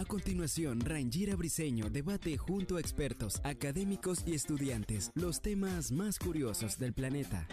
A 0.00 0.04
continuación, 0.06 0.80
Rangira 0.80 1.36
Briseño 1.36 1.90
debate 1.90 2.38
junto 2.38 2.76
a 2.76 2.80
expertos, 2.80 3.40
académicos 3.44 4.22
y 4.26 4.34
estudiantes 4.34 5.10
los 5.14 5.42
temas 5.42 5.92
más 5.92 6.18
curiosos 6.18 6.78
del 6.78 6.94
planeta. 6.94 7.46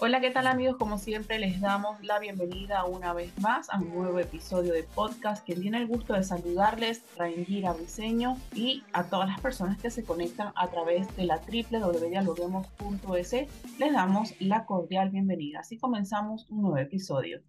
Hola, 0.00 0.20
¿qué 0.20 0.30
tal 0.30 0.46
amigos? 0.46 0.76
Como 0.76 0.96
siempre 0.96 1.40
les 1.40 1.60
damos 1.60 2.00
la 2.04 2.18
bienvenida 2.20 2.84
una 2.84 3.12
vez 3.12 3.36
más 3.40 3.68
a 3.70 3.78
un 3.78 3.92
nuevo 3.94 4.20
episodio 4.20 4.72
de 4.72 4.84
podcast. 4.84 5.44
Quien 5.44 5.60
tiene 5.60 5.78
el 5.78 5.88
gusto 5.88 6.14
de 6.14 6.22
saludarles, 6.22 7.02
Rangira 7.16 7.72
Briseño 7.72 8.36
y 8.54 8.84
a 8.92 9.04
todas 9.04 9.28
las 9.28 9.40
personas 9.40 9.76
que 9.78 9.90
se 9.90 10.04
conectan 10.04 10.52
a 10.54 10.68
través 10.68 11.16
de 11.16 11.24
la 11.24 11.40
www.dialoguemos.es 11.40 13.32
les 13.78 13.92
damos 13.92 14.34
la 14.40 14.66
cordial 14.66 15.10
bienvenida. 15.10 15.60
Así 15.60 15.78
comenzamos 15.78 16.46
un 16.48 16.62
nuevo 16.62 16.78
episodio. 16.78 17.42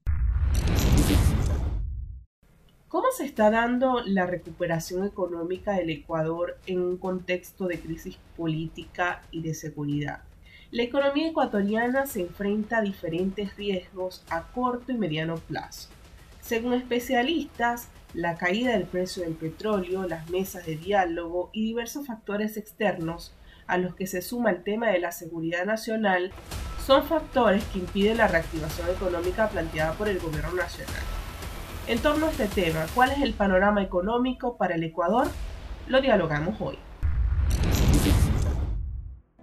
¿Cómo 2.87 3.05
se 3.15 3.23
está 3.23 3.51
dando 3.51 4.01
la 4.05 4.25
recuperación 4.25 5.05
económica 5.05 5.73
del 5.73 5.91
Ecuador 5.91 6.57
en 6.65 6.81
un 6.81 6.97
contexto 6.97 7.67
de 7.67 7.79
crisis 7.79 8.17
política 8.35 9.21
y 9.29 9.41
de 9.41 9.53
seguridad? 9.53 10.23
La 10.71 10.83
economía 10.83 11.29
ecuatoriana 11.29 12.05
se 12.07 12.21
enfrenta 12.21 12.77
a 12.77 12.81
diferentes 12.81 13.55
riesgos 13.57 14.23
a 14.29 14.51
corto 14.51 14.91
y 14.91 14.97
mediano 14.97 15.35
plazo. 15.35 15.89
Según 16.41 16.73
especialistas, 16.73 17.89
la 18.13 18.37
caída 18.37 18.71
del 18.71 18.85
precio 18.87 19.23
del 19.23 19.35
petróleo, 19.35 20.07
las 20.07 20.29
mesas 20.29 20.65
de 20.65 20.75
diálogo 20.75 21.51
y 21.53 21.65
diversos 21.65 22.07
factores 22.07 22.57
externos 22.57 23.33
a 23.69 23.77
los 23.77 23.95
que 23.95 24.07
se 24.07 24.23
suma 24.23 24.49
el 24.49 24.63
tema 24.63 24.87
de 24.89 24.99
la 24.99 25.11
seguridad 25.11 25.63
nacional 25.63 26.31
son 26.85 27.03
factores 27.03 27.63
que 27.65 27.77
impiden 27.77 28.17
la 28.17 28.27
reactivación 28.27 28.89
económica 28.89 29.47
planteada 29.47 29.93
por 29.93 30.09
el 30.09 30.19
gobierno 30.19 30.53
nacional. 30.53 31.03
En 31.87 31.99
torno 31.99 32.25
a 32.25 32.31
este 32.31 32.47
tema, 32.47 32.87
¿cuál 32.95 33.11
es 33.11 33.21
el 33.21 33.33
panorama 33.33 33.83
económico 33.83 34.57
para 34.57 34.73
el 34.73 34.83
Ecuador? 34.83 35.27
Lo 35.87 36.01
dialogamos 36.01 36.59
hoy. 36.59 36.79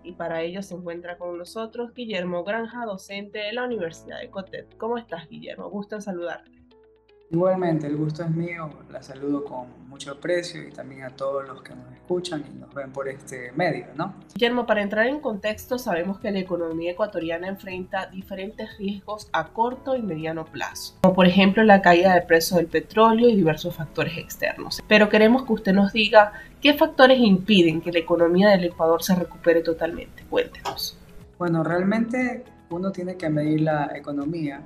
Y 0.02 0.12
para 0.12 0.42
ello 0.42 0.60
se 0.62 0.74
encuentra 0.74 1.18
con 1.18 1.38
nosotros 1.38 1.94
Guillermo 1.94 2.42
Granja, 2.42 2.84
docente 2.84 3.38
de 3.38 3.52
la 3.52 3.64
Universidad 3.64 4.20
de 4.20 4.30
Cotet. 4.30 4.76
¿Cómo 4.76 4.98
estás, 4.98 5.28
Guillermo? 5.28 5.70
Gusto 5.70 5.94
en 5.94 6.02
saludarte. 6.02 6.65
Igualmente, 7.30 7.88
el 7.88 7.96
gusto 7.96 8.22
es 8.22 8.30
mío, 8.30 8.70
la 8.90 9.02
saludo 9.02 9.44
con 9.44 9.88
mucho 9.88 10.12
aprecio 10.12 10.62
y 10.62 10.70
también 10.70 11.02
a 11.02 11.10
todos 11.10 11.46
los 11.46 11.60
que 11.60 11.74
nos 11.74 11.92
escuchan 11.92 12.44
y 12.48 12.56
nos 12.56 12.72
ven 12.72 12.92
por 12.92 13.08
este 13.08 13.50
medio, 13.52 13.86
¿no? 13.96 14.14
Guillermo, 14.32 14.64
para 14.64 14.80
entrar 14.80 15.06
en 15.08 15.18
contexto, 15.18 15.76
sabemos 15.76 16.20
que 16.20 16.30
la 16.30 16.38
economía 16.38 16.92
ecuatoriana 16.92 17.48
enfrenta 17.48 18.06
diferentes 18.06 18.78
riesgos 18.78 19.28
a 19.32 19.48
corto 19.48 19.96
y 19.96 20.02
mediano 20.02 20.44
plazo, 20.44 20.94
como 21.02 21.14
por 21.14 21.26
ejemplo 21.26 21.64
la 21.64 21.82
caída 21.82 22.14
del 22.14 22.24
precio 22.24 22.58
del 22.58 22.68
petróleo 22.68 23.28
y 23.28 23.34
diversos 23.34 23.74
factores 23.74 24.16
externos. 24.18 24.80
Pero 24.86 25.08
queremos 25.08 25.44
que 25.44 25.52
usted 25.52 25.72
nos 25.72 25.92
diga 25.92 26.32
qué 26.60 26.74
factores 26.74 27.18
impiden 27.18 27.80
que 27.80 27.90
la 27.90 27.98
economía 27.98 28.50
del 28.50 28.64
Ecuador 28.64 29.02
se 29.02 29.16
recupere 29.16 29.62
totalmente. 29.62 30.22
Cuéntenos. 30.30 30.96
Bueno, 31.38 31.64
realmente 31.64 32.44
uno 32.70 32.92
tiene 32.92 33.16
que 33.16 33.28
medir 33.28 33.62
la 33.62 33.90
economía 33.96 34.62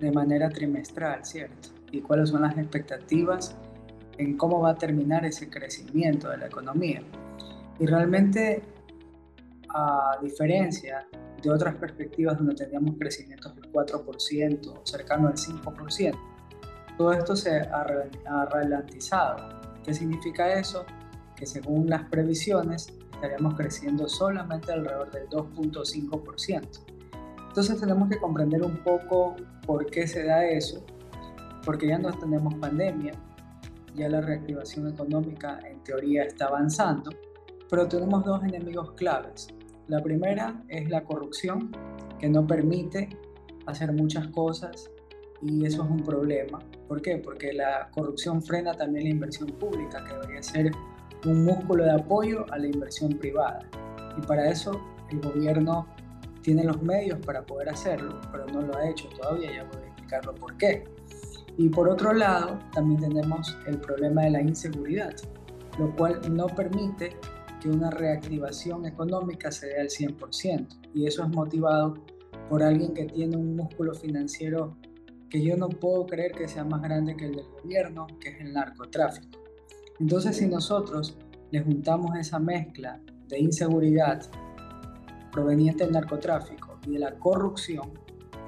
de 0.00 0.10
manera 0.10 0.48
trimestral, 0.48 1.24
¿cierto? 1.24 1.77
Y 1.90 2.00
cuáles 2.00 2.30
son 2.30 2.42
las 2.42 2.56
expectativas 2.56 3.56
en 4.18 4.36
cómo 4.36 4.60
va 4.60 4.70
a 4.70 4.74
terminar 4.76 5.24
ese 5.24 5.48
crecimiento 5.48 6.28
de 6.28 6.38
la 6.38 6.46
economía. 6.46 7.02
Y 7.78 7.86
realmente, 7.86 8.62
a 9.68 10.18
diferencia 10.20 11.06
de 11.40 11.50
otras 11.50 11.76
perspectivas 11.76 12.36
donde 12.36 12.54
teníamos 12.54 12.96
crecimientos 12.98 13.54
del 13.54 13.70
4%, 13.72 14.80
cercano 14.84 15.28
al 15.28 15.34
5%, 15.34 16.18
todo 16.96 17.12
esto 17.12 17.36
se 17.36 17.60
ha, 17.60 17.84
ralentizado. 18.50 19.48
¿Qué 19.84 19.94
significa 19.94 20.52
eso? 20.52 20.84
Que 21.36 21.46
según 21.46 21.88
las 21.88 22.02
previsiones 22.08 22.92
estaríamos 23.12 23.54
creciendo 23.54 24.08
solamente 24.08 24.72
alrededor 24.72 25.10
del 25.12 25.28
2.5%. 25.28 26.68
Entonces 27.48 27.80
tenemos 27.80 28.08
que 28.08 28.18
comprender 28.18 28.62
un 28.62 28.76
poco 28.78 29.36
por 29.64 29.86
qué 29.86 30.08
se 30.08 30.24
da 30.24 30.44
eso 30.44 30.84
porque 31.64 31.88
ya 31.88 31.98
no 31.98 32.12
tenemos 32.12 32.54
pandemia, 32.54 33.12
ya 33.94 34.08
la 34.08 34.20
reactivación 34.20 34.88
económica 34.88 35.58
en 35.64 35.82
teoría 35.82 36.24
está 36.24 36.46
avanzando, 36.46 37.10
pero 37.68 37.88
tenemos 37.88 38.24
dos 38.24 38.42
enemigos 38.44 38.92
claves. 38.92 39.48
La 39.88 40.02
primera 40.02 40.62
es 40.68 40.88
la 40.88 41.04
corrupción, 41.04 41.70
que 42.18 42.28
no 42.28 42.46
permite 42.46 43.08
hacer 43.66 43.92
muchas 43.92 44.28
cosas 44.28 44.90
y 45.40 45.64
eso 45.64 45.84
es 45.84 45.90
un 45.90 46.02
problema. 46.02 46.58
¿Por 46.88 47.00
qué? 47.00 47.18
Porque 47.18 47.52
la 47.52 47.88
corrupción 47.90 48.42
frena 48.42 48.72
también 48.74 49.04
la 49.04 49.10
inversión 49.10 49.50
pública, 49.50 50.04
que 50.04 50.14
debería 50.14 50.42
ser 50.42 50.72
un 51.24 51.44
músculo 51.44 51.84
de 51.84 51.92
apoyo 51.92 52.44
a 52.50 52.58
la 52.58 52.66
inversión 52.66 53.12
privada. 53.12 53.68
Y 54.16 54.26
para 54.26 54.50
eso 54.50 54.72
el 55.10 55.20
gobierno 55.20 55.86
tiene 56.42 56.64
los 56.64 56.82
medios 56.82 57.18
para 57.24 57.44
poder 57.44 57.68
hacerlo, 57.68 58.20
pero 58.32 58.46
no 58.46 58.62
lo 58.62 58.76
ha 58.76 58.88
hecho 58.88 59.08
todavía, 59.10 59.52
ya 59.52 59.64
voy 59.64 59.82
a 59.82 59.86
explicarlo 59.86 60.34
por 60.34 60.56
qué. 60.56 60.84
Y 61.58 61.68
por 61.68 61.88
otro 61.88 62.12
lado, 62.12 62.60
también 62.72 63.00
tenemos 63.00 63.58
el 63.66 63.78
problema 63.80 64.22
de 64.22 64.30
la 64.30 64.40
inseguridad, 64.40 65.12
lo 65.76 65.94
cual 65.96 66.20
no 66.30 66.46
permite 66.46 67.16
que 67.60 67.68
una 67.68 67.90
reactivación 67.90 68.86
económica 68.86 69.50
se 69.50 69.66
dé 69.66 69.80
al 69.80 69.88
100%. 69.88 70.68
Y 70.94 71.06
eso 71.06 71.24
es 71.24 71.28
motivado 71.30 71.94
por 72.48 72.62
alguien 72.62 72.94
que 72.94 73.06
tiene 73.06 73.36
un 73.36 73.56
músculo 73.56 73.92
financiero 73.92 74.76
que 75.28 75.42
yo 75.42 75.56
no 75.56 75.68
puedo 75.68 76.06
creer 76.06 76.30
que 76.30 76.46
sea 76.46 76.64
más 76.64 76.80
grande 76.80 77.16
que 77.16 77.26
el 77.26 77.34
del 77.34 77.48
gobierno, 77.62 78.06
que 78.20 78.30
es 78.30 78.40
el 78.40 78.52
narcotráfico. 78.52 79.40
Entonces, 79.98 80.36
si 80.36 80.46
nosotros 80.46 81.18
le 81.50 81.60
juntamos 81.60 82.16
esa 82.16 82.38
mezcla 82.38 83.00
de 83.26 83.40
inseguridad 83.40 84.22
proveniente 85.32 85.82
del 85.82 85.92
narcotráfico 85.92 86.78
y 86.86 86.92
de 86.92 86.98
la 87.00 87.18
corrupción, 87.18 87.92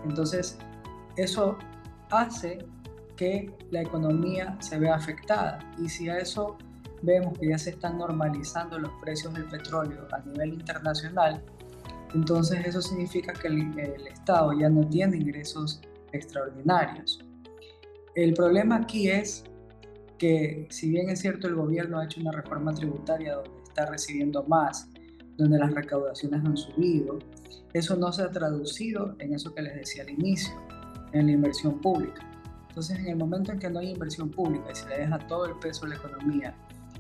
entonces 0.04 0.59
eso 1.16 1.59
hace 2.09 2.59
que 3.20 3.54
la 3.70 3.82
economía 3.82 4.56
se 4.60 4.78
ve 4.78 4.88
afectada. 4.88 5.58
Y 5.76 5.91
si 5.91 6.08
a 6.08 6.16
eso 6.16 6.56
vemos 7.03 7.38
que 7.38 7.48
ya 7.48 7.58
se 7.58 7.69
están 7.69 7.98
normalizando 7.98 8.78
los 8.78 8.91
precios 9.03 9.34
del 9.34 9.44
petróleo 9.44 10.08
a 10.10 10.20
nivel 10.20 10.54
internacional, 10.54 11.44
entonces 12.14 12.64
eso 12.64 12.81
significa 12.81 13.34
que 13.34 13.48
el, 13.48 13.78
el 13.78 14.06
Estado 14.06 14.54
ya 14.54 14.70
no 14.70 14.88
tiene 14.88 15.19
ingresos 15.19 15.82
extraordinarios. 16.12 17.22
El 18.14 18.32
problema 18.32 18.76
aquí 18.76 19.10
es 19.10 19.44
que 20.16 20.66
si 20.70 20.88
bien 20.88 21.10
es 21.10 21.20
cierto 21.20 21.47
el 21.47 21.56
gobierno 21.56 21.98
ha 21.98 22.06
hecho 22.06 22.22
una 22.22 22.32
reforma 22.32 22.72
tributaria 22.72 23.34
donde 23.34 23.62
está 23.64 23.84
recibiendo 23.84 24.44
más, 24.44 24.88
donde 25.37 25.58
las 25.58 25.75
recaudaciones 25.75 26.42
han 26.42 26.56
subido, 26.56 27.19
eso 27.75 27.97
no 27.97 28.12
se 28.12 28.22
ha 28.22 28.31
traducido 28.31 29.14
en 29.19 29.34
eso 29.34 29.55
que 29.55 29.61
les 29.61 29.75
decía 29.75 30.05
al 30.05 30.11
inicio, 30.11 30.55
en 31.12 31.26
la 31.26 31.32
inversión 31.32 31.82
pública. 31.82 32.30
Entonces, 32.70 33.00
en 33.00 33.08
el 33.08 33.17
momento 33.17 33.50
en 33.50 33.58
que 33.58 33.69
no 33.69 33.81
hay 33.81 33.90
inversión 33.90 34.31
pública 34.31 34.70
y 34.70 34.75
se 34.76 34.88
le 34.88 34.99
deja 34.99 35.19
todo 35.26 35.44
el 35.44 35.58
peso 35.58 35.82
de 35.82 35.90
la 35.90 35.96
economía 35.96 36.55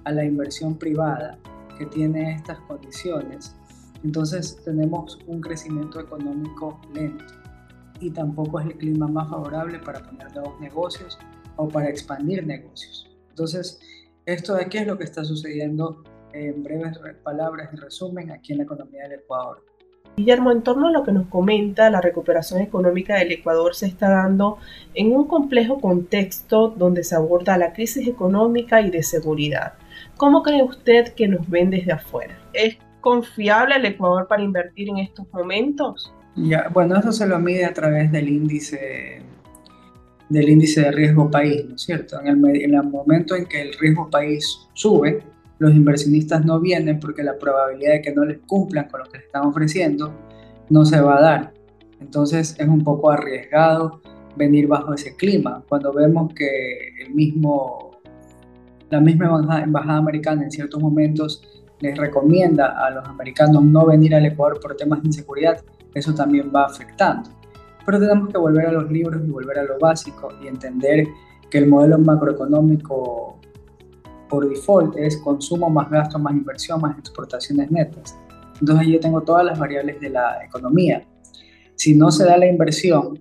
a 0.04 0.12
la 0.12 0.24
inversión 0.24 0.76
privada 0.76 1.38
que 1.78 1.86
tiene 1.86 2.34
estas 2.34 2.58
condiciones, 2.60 3.54
entonces 4.02 4.60
tenemos 4.64 5.18
un 5.26 5.40
crecimiento 5.40 6.00
económico 6.00 6.80
lento 6.92 7.24
y 8.00 8.10
tampoco 8.10 8.58
es 8.60 8.66
el 8.66 8.78
clima 8.78 9.06
más 9.06 9.30
favorable 9.30 9.78
para 9.78 10.02
poner 10.02 10.32
nuevos 10.34 10.60
negocios 10.60 11.18
o 11.56 11.68
para 11.68 11.88
expandir 11.88 12.44
negocios. 12.44 13.08
Entonces, 13.28 13.78
esto 14.26 14.54
de 14.54 14.64
aquí 14.64 14.78
es 14.78 14.86
lo 14.88 14.98
que 14.98 15.04
está 15.04 15.24
sucediendo 15.24 16.02
en 16.32 16.62
breves 16.64 16.98
palabras 17.22 17.70
y 17.72 17.76
resumen 17.76 18.32
aquí 18.32 18.52
en 18.52 18.58
la 18.58 18.64
economía 18.64 19.04
del 19.04 19.20
Ecuador. 19.20 19.64
Guillermo, 20.16 20.52
en 20.52 20.62
torno 20.62 20.88
a 20.88 20.92
lo 20.92 21.02
que 21.02 21.12
nos 21.12 21.26
comenta, 21.28 21.88
la 21.88 22.00
recuperación 22.00 22.60
económica 22.60 23.16
del 23.16 23.32
Ecuador 23.32 23.74
se 23.74 23.86
está 23.86 24.10
dando 24.10 24.58
en 24.94 25.12
un 25.12 25.26
complejo 25.26 25.80
contexto 25.80 26.68
donde 26.68 27.04
se 27.04 27.14
aborda 27.14 27.56
la 27.56 27.72
crisis 27.72 28.06
económica 28.06 28.80
y 28.80 28.90
de 28.90 29.02
seguridad. 29.02 29.74
¿Cómo 30.16 30.42
cree 30.42 30.62
usted 30.62 31.14
que 31.14 31.28
nos 31.28 31.48
ven 31.48 31.70
desde 31.70 31.92
afuera? 31.92 32.38
¿Es 32.52 32.76
confiable 33.00 33.76
el 33.76 33.86
Ecuador 33.86 34.26
para 34.28 34.42
invertir 34.42 34.90
en 34.90 34.98
estos 34.98 35.26
momentos? 35.32 36.12
Ya, 36.36 36.68
bueno, 36.72 36.96
eso 36.96 37.12
se 37.12 37.26
lo 37.26 37.38
mide 37.38 37.64
a 37.64 37.72
través 37.72 38.12
del 38.12 38.28
índice 38.28 39.22
del 40.28 40.48
índice 40.48 40.82
de 40.82 40.92
riesgo 40.92 41.28
país, 41.28 41.64
¿no 41.68 41.74
es 41.74 41.82
cierto? 41.82 42.20
En 42.20 42.28
el, 42.28 42.62
en 42.62 42.74
el 42.74 42.82
momento 42.84 43.34
en 43.34 43.46
que 43.46 43.62
el 43.62 43.72
riesgo 43.74 44.08
país 44.08 44.68
sube, 44.74 45.22
los 45.60 45.74
inversionistas 45.74 46.44
no 46.44 46.58
vienen 46.58 46.98
porque 46.98 47.22
la 47.22 47.38
probabilidad 47.38 47.92
de 47.92 48.02
que 48.02 48.14
no 48.14 48.24
les 48.24 48.38
cumplan 48.38 48.88
con 48.88 49.00
lo 49.00 49.06
que 49.06 49.18
les 49.18 49.26
están 49.26 49.44
ofreciendo 49.44 50.12
no 50.70 50.86
se 50.86 51.00
va 51.00 51.18
a 51.18 51.20
dar. 51.20 51.52
Entonces 52.00 52.56
es 52.58 52.66
un 52.66 52.82
poco 52.82 53.10
arriesgado 53.10 54.00
venir 54.36 54.66
bajo 54.66 54.94
ese 54.94 55.14
clima, 55.16 55.62
cuando 55.68 55.92
vemos 55.92 56.32
que 56.32 56.48
el 57.02 57.14
mismo, 57.14 57.90
la 58.88 59.00
misma 59.00 59.62
embajada, 59.62 59.98
americana 59.98 60.44
en 60.44 60.50
ciertos 60.50 60.80
momentos 60.80 61.42
les 61.80 61.96
recomienda 61.96 62.86
a 62.86 62.90
los 62.90 63.06
americanos 63.06 63.62
no 63.62 63.84
venir 63.84 64.14
al 64.14 64.24
Ecuador 64.24 64.60
por 64.60 64.76
temas 64.76 65.02
de 65.02 65.08
inseguridad, 65.08 65.62
eso 65.94 66.14
también 66.14 66.50
va 66.54 66.64
afectando. 66.64 67.28
Pero 67.84 67.98
tenemos 67.98 68.30
que 68.30 68.38
volver 68.38 68.66
a 68.66 68.72
los 68.72 68.90
libros 68.90 69.20
y 69.26 69.30
volver 69.30 69.58
a 69.58 69.64
lo 69.64 69.78
básico 69.78 70.30
y 70.42 70.46
entender 70.46 71.06
que 71.50 71.58
el 71.58 71.66
modelo 71.66 71.98
macroeconómico 71.98 73.39
por 74.30 74.48
default 74.48 74.96
es 74.96 75.18
consumo 75.18 75.68
más 75.68 75.90
gasto 75.90 76.18
más 76.18 76.32
inversión 76.32 76.80
más 76.80 76.98
exportaciones 76.98 77.70
netas. 77.70 78.16
Entonces 78.60 78.88
yo 78.88 79.00
tengo 79.00 79.22
todas 79.22 79.44
las 79.44 79.58
variables 79.58 80.00
de 80.00 80.10
la 80.10 80.44
economía. 80.44 81.04
Si 81.74 81.94
no 81.94 82.10
se 82.10 82.24
da 82.24 82.36
la 82.36 82.46
inversión, 82.46 83.20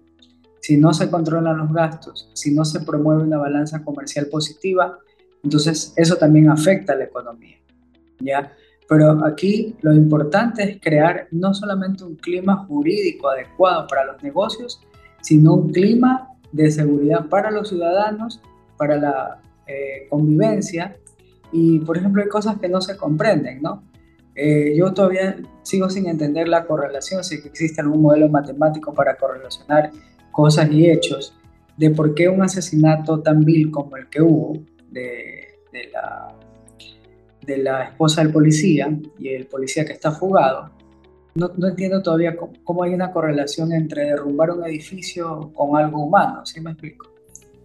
si 0.62 0.78
no 0.78 0.94
se 0.94 1.10
controlan 1.10 1.58
los 1.58 1.74
gastos, 1.74 2.30
si 2.34 2.54
no 2.54 2.64
se 2.66 2.82
promueve 2.82 3.24
una 3.24 3.38
balanza 3.38 3.84
comercial 3.84 4.28
positiva, 4.28 5.00
entonces 5.44 5.94
eso 5.96 6.16
también 6.18 6.50
afecta 6.50 6.94
a 6.94 6.98
la 6.98 7.06
economía. 7.06 7.58
¿ya? 8.20 8.52
Pero 8.88 9.26
aquí 9.26 9.76
lo 9.82 9.94
importante 9.94 10.64
es 10.64 10.82
crear 10.82 11.28
no 11.32 11.54
solamente 11.54 12.04
un 12.04 12.16
clima 12.16 12.66
jurídico 12.66 13.30
adecuado 13.30 13.88
para 13.88 14.06
los 14.06 14.22
negocios, 14.22 14.82
sino 15.22 15.54
un 15.54 15.72
clima 15.72 16.28
de 16.52 16.70
seguridad 16.72 17.28
para 17.30 17.52
los 17.52 17.70
ciudadanos, 17.70 18.42
para 18.78 18.98
la 18.98 19.42
eh, 19.70 20.08
convivencia. 20.10 20.98
Y, 21.52 21.80
por 21.80 21.98
ejemplo, 21.98 22.24
hay 22.24 22.30
cosas 22.30 22.58
que 22.60 22.68
no 22.68 22.82
se 22.82 22.98
comprenden, 22.98 23.62
¿no? 23.62 23.84
Eh, 24.36 24.74
yo 24.76 24.94
todavía 24.94 25.36
sigo 25.64 25.90
sin 25.90 26.08
entender 26.08 26.48
la 26.48 26.66
correlación, 26.66 27.24
si 27.24 27.36
existe 27.36 27.82
algún 27.82 28.02
modelo 28.02 28.30
matemático 28.30 28.94
para 28.94 29.16
correlacionar 29.16 29.92
cosas 30.32 30.72
y 30.72 30.90
hechos 30.90 31.36
de 31.78 31.90
por 31.92 32.16
qué 32.16 32.30
un 32.30 32.42
asesinato 32.42 33.20
tan 33.20 33.44
vil 33.44 33.70
como 33.70 33.98
el 33.98 34.08
que 34.10 34.22
hubo 34.22 34.54
de, 34.90 35.48
la, 35.92 36.34
de 37.46 37.58
la 37.58 37.84
esposa 37.84 38.24
del 38.24 38.32
policía 38.32 38.98
y 39.18 39.30
el 39.30 39.46
policía 39.48 39.86
que 39.86 39.94
está 39.94 40.12
fugado, 40.12 40.72
no, 41.36 41.52
no 41.58 41.68
entiendo 41.68 42.02
todavía 42.02 42.36
cómo, 42.64 42.84
hay 42.84 42.94
una 42.94 43.12
correlación 43.12 43.72
entre 43.74 44.06
derrumbar 44.06 44.52
un 44.52 44.66
edificio 44.66 45.52
con 45.54 45.78
algo 45.78 46.04
humano, 46.04 46.46
¿sí 46.46 46.60
me 46.60 46.72
explico? 46.72 47.12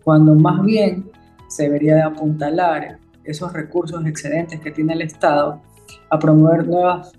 Cuando 0.02 0.34
más 0.34 0.62
bien 0.62 1.10
se 1.54 1.64
debería 1.64 1.94
de 1.94 2.02
apuntalar 2.02 2.98
esos 3.22 3.52
recursos 3.52 4.04
excedentes 4.06 4.58
que 4.58 4.72
tiene 4.72 4.94
el 4.94 5.02
Estado 5.02 5.62
a 6.10 6.18
promover 6.18 6.66
nuevas 6.66 7.12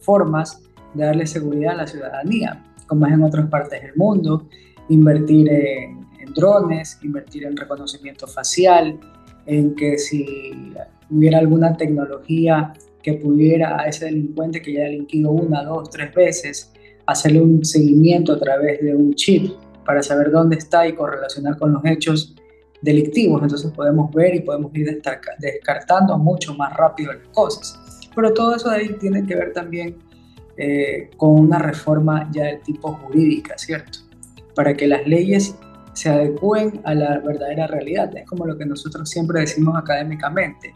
formas 0.00 0.62
de 0.94 1.04
darle 1.04 1.26
seguridad 1.26 1.74
a 1.74 1.76
la 1.76 1.86
ciudadanía, 1.86 2.64
como 2.86 3.06
es 3.06 3.12
en 3.12 3.22
otras 3.22 3.48
partes 3.48 3.82
del 3.82 3.94
mundo, 3.96 4.48
invertir 4.88 5.46
en, 5.50 6.00
drones, 6.34 6.98
invertir 7.02 7.44
en 7.44 7.54
reconocimiento 7.54 8.26
facial, 8.26 8.98
en 9.44 9.74
que 9.74 9.98
si 9.98 10.72
hubiera 11.10 11.38
alguna 11.38 11.76
tecnología 11.76 12.72
que 13.02 13.14
pudiera 13.14 13.78
a 13.78 13.88
ese 13.88 14.06
delincuente 14.06 14.62
que 14.62 14.72
ya 14.72 14.80
ha 14.80 14.84
delinquido 14.84 15.32
una, 15.32 15.64
dos, 15.64 15.90
tres 15.90 16.14
veces, 16.14 16.72
hacerle 17.04 17.42
un 17.42 17.62
seguimiento 17.62 18.32
a 18.32 18.38
través 18.38 18.80
de 18.80 18.94
un 18.94 19.12
chip 19.14 19.52
para 19.84 20.02
saber 20.02 20.30
dónde 20.30 20.56
está 20.56 20.88
y 20.88 20.94
correlacionar 20.94 21.58
con 21.58 21.74
los 21.74 21.84
hechos 21.84 22.34
delictivos. 22.82 23.42
Entonces 23.42 23.70
podemos 23.72 24.12
ver 24.12 24.34
y 24.34 24.40
podemos 24.40 24.74
ir 24.74 25.00
descartando 25.38 26.18
mucho 26.18 26.54
más 26.54 26.72
rápido 26.74 27.12
las 27.12 27.28
cosas. 27.28 27.80
Pero 28.14 28.34
todo 28.34 28.54
eso 28.54 28.68
de 28.68 28.76
ahí 28.76 28.96
tiene 29.00 29.24
que 29.24 29.34
ver 29.34 29.52
también 29.52 29.96
eh, 30.56 31.10
con 31.16 31.40
una 31.40 31.58
reforma 31.58 32.28
ya 32.30 32.44
del 32.44 32.60
tipo 32.60 32.92
jurídica, 32.92 33.56
¿cierto? 33.56 34.00
para 34.54 34.74
que 34.74 34.86
las 34.86 35.06
leyes 35.06 35.54
se 35.94 36.08
adecúen 36.08 36.80
a 36.84 36.94
la 36.94 37.18
verdadera 37.18 37.66
realidad. 37.66 38.14
Es 38.16 38.26
como 38.26 38.46
lo 38.46 38.56
que 38.56 38.66
nosotros 38.66 39.08
siempre 39.08 39.40
decimos 39.40 39.76
académicamente. 39.76 40.72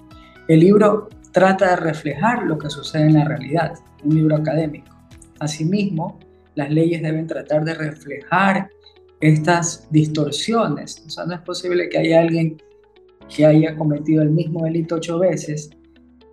El 0.49 0.61
libro 0.61 1.09
trata 1.33 1.71
de 1.71 1.77
reflejar 1.77 2.45
lo 2.45 2.59
que 2.59 2.71
sucede 2.71 3.07
en 3.07 3.15
la 3.15 3.25
realidad, 3.25 3.75
un 4.05 4.15
libro 4.15 4.37
académico. 4.37 4.95
Asimismo, 5.39 6.19
las 6.55 6.71
leyes 6.71 7.03
deben 7.03 7.27
tratar 7.27 7.65
de 7.65 7.75
reflejar 7.75 8.71
estas 9.21 9.89
distorsiones. 9.91 11.03
O 11.07 11.11
sea, 11.11 11.25
no 11.25 11.35
es 11.35 11.41
posible 11.41 11.89
que 11.89 11.99
haya 11.99 12.21
alguien 12.21 12.61
que 13.35 13.45
haya 13.45 13.77
cometido 13.77 14.23
el 14.23 14.31
mismo 14.31 14.65
delito 14.65 14.97
ocho 14.97 15.19
veces, 15.19 15.71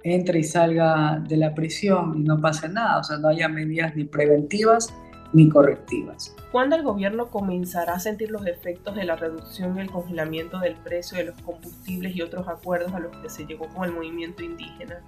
entre 0.04 0.40
y 0.40 0.44
salga 0.44 1.24
de 1.28 1.38
la 1.38 1.56
prisión 1.56 2.14
y 2.18 2.24
no 2.24 2.40
pase 2.40 2.70
nada. 2.70 3.00
O 3.00 3.04
sea, 3.04 3.18
no 3.18 3.30
haya 3.30 3.48
medidas 3.48 3.96
ni 3.96 4.04
preventivas 4.04 4.94
ni 5.34 5.50
correctivas. 5.50 6.36
¿Cuándo 6.52 6.76
el 6.76 6.84
gobierno 6.84 7.32
comenzará 7.32 7.96
a 7.96 8.00
sentir 8.00 8.30
los 8.30 8.46
efectos 8.46 8.96
de 8.96 9.06
la 9.06 9.16
reducción 9.16 9.78
y 9.78 9.82
el 9.82 9.90
congelamiento 9.90 10.60
del 10.60 10.76
precio 10.76 11.18
de 11.18 11.26
los 11.26 11.42
combustibles 11.42 12.16
y 12.16 12.22
otros 12.22 12.48
acuerdos 12.48 12.94
a 12.94 13.00
los 13.00 13.16
que 13.18 13.30
se 13.30 13.46
llegó 13.46 13.68
con 13.70 13.86
el 13.86 13.92
movimiento 13.92 14.44
indígena 14.44 15.00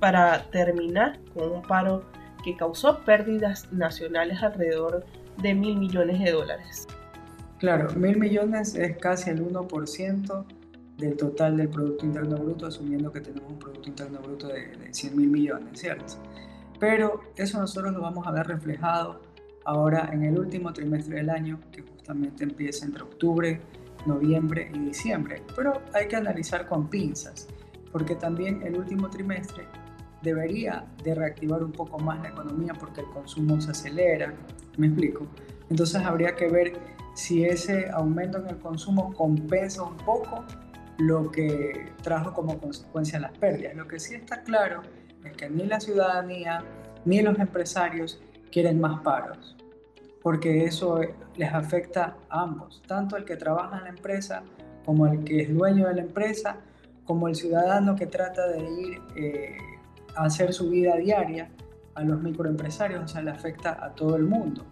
para 0.00 0.50
terminar 0.50 1.18
con 1.34 1.52
un 1.52 1.62
paro 1.62 2.04
que 2.42 2.56
causó 2.56 3.00
pérdidas 3.04 3.70
nacionales 3.72 4.42
alrededor 4.42 5.04
de 5.42 5.54
mil 5.54 5.76
millones 5.76 6.20
de 6.20 6.30
dólares? 6.30 6.86
Claro, 7.64 7.88
mil 7.94 8.18
millones 8.18 8.74
es 8.74 8.98
casi 8.98 9.30
el 9.30 9.42
1% 9.42 10.44
del 10.98 11.16
total 11.16 11.56
del 11.56 11.70
Producto 11.70 12.04
Interno 12.04 12.36
Bruto, 12.36 12.66
asumiendo 12.66 13.10
que 13.10 13.22
tenemos 13.22 13.50
un 13.50 13.58
Producto 13.58 13.88
Interno 13.88 14.18
Bruto 14.20 14.48
de, 14.48 14.76
de 14.76 14.92
100 14.92 15.16
mil 15.16 15.30
millones, 15.30 15.80
¿cierto? 15.80 16.12
Pero 16.78 17.22
eso 17.36 17.58
nosotros 17.58 17.94
lo 17.94 18.02
vamos 18.02 18.26
a 18.26 18.32
ver 18.32 18.48
reflejado 18.48 19.22
ahora 19.64 20.10
en 20.12 20.24
el 20.24 20.38
último 20.38 20.74
trimestre 20.74 21.16
del 21.16 21.30
año, 21.30 21.58
que 21.72 21.80
justamente 21.80 22.44
empieza 22.44 22.84
entre 22.84 23.02
octubre, 23.02 23.62
noviembre 24.04 24.70
y 24.74 24.80
diciembre. 24.80 25.42
Pero 25.56 25.80
hay 25.94 26.06
que 26.06 26.16
analizar 26.16 26.68
con 26.68 26.90
pinzas, 26.90 27.48
porque 27.90 28.14
también 28.14 28.60
el 28.62 28.76
último 28.76 29.08
trimestre 29.08 29.64
debería 30.20 30.84
de 31.02 31.14
reactivar 31.14 31.64
un 31.64 31.72
poco 31.72 31.98
más 31.98 32.20
la 32.20 32.28
economía 32.28 32.74
porque 32.74 33.00
el 33.00 33.06
consumo 33.06 33.58
se 33.62 33.70
acelera, 33.70 34.34
¿me 34.76 34.88
explico? 34.88 35.26
Entonces 35.70 36.02
habría 36.02 36.36
que 36.36 36.50
ver 36.50 36.74
si 37.14 37.44
ese 37.44 37.88
aumento 37.90 38.38
en 38.38 38.48
el 38.48 38.58
consumo 38.58 39.12
compensa 39.14 39.82
un 39.82 39.96
poco 39.98 40.44
lo 40.98 41.30
que 41.30 41.92
trajo 42.02 42.32
como 42.32 42.58
consecuencia 42.58 43.18
las 43.18 43.36
pérdidas. 43.38 43.74
Lo 43.74 43.88
que 43.88 43.98
sí 43.98 44.14
está 44.14 44.42
claro 44.42 44.82
es 45.24 45.32
que 45.32 45.48
ni 45.48 45.64
la 45.64 45.80
ciudadanía 45.80 46.62
ni 47.04 47.22
los 47.22 47.38
empresarios 47.38 48.20
quieren 48.50 48.80
más 48.80 49.00
paros, 49.00 49.56
porque 50.22 50.64
eso 50.64 51.00
les 51.36 51.52
afecta 51.52 52.16
a 52.28 52.42
ambos, 52.42 52.82
tanto 52.86 53.16
el 53.16 53.24
que 53.24 53.36
trabaja 53.36 53.78
en 53.78 53.84
la 53.84 53.90
empresa 53.90 54.42
como 54.84 55.06
el 55.06 55.24
que 55.24 55.42
es 55.42 55.54
dueño 55.54 55.88
de 55.88 55.94
la 55.94 56.02
empresa, 56.02 56.58
como 57.04 57.28
el 57.28 57.34
ciudadano 57.34 57.96
que 57.96 58.06
trata 58.06 58.46
de 58.48 58.58
ir 58.58 59.02
eh, 59.16 59.56
a 60.14 60.24
hacer 60.24 60.52
su 60.52 60.70
vida 60.70 60.96
diaria 60.96 61.50
a 61.94 62.02
los 62.02 62.20
microempresarios, 62.22 63.04
o 63.04 63.08
sea, 63.08 63.22
le 63.22 63.30
afecta 63.30 63.78
a 63.84 63.94
todo 63.94 64.16
el 64.16 64.24
mundo. 64.24 64.64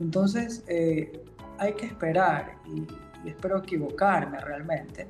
Entonces, 0.00 0.64
eh, 0.66 1.24
hay 1.58 1.74
que 1.74 1.86
esperar, 1.86 2.56
y, 2.66 2.86
espero 3.28 3.58
equivocarme 3.58 4.38
realmente, 4.40 5.08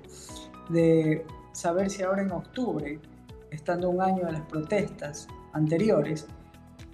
de 0.68 1.26
saber 1.52 1.90
si 1.90 2.02
ahora 2.02 2.22
en 2.22 2.32
octubre, 2.32 3.00
estando 3.50 3.90
un 3.90 4.00
año 4.00 4.26
de 4.26 4.32
las 4.32 4.42
protestas 4.42 5.26
anteriores, 5.52 6.26